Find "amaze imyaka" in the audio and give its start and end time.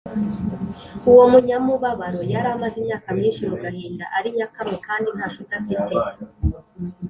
2.55-3.07